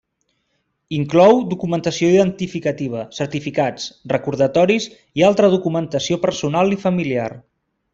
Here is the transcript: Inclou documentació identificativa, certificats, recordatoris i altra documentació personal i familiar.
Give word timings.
Inclou 0.99 1.41
documentació 1.51 2.09
identificativa, 2.15 3.05
certificats, 3.19 3.87
recordatoris 4.17 4.91
i 5.23 5.29
altra 5.31 5.55
documentació 5.59 6.23
personal 6.29 6.79
i 6.79 6.85
familiar. 6.89 7.33